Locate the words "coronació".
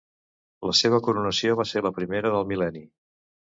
1.09-1.59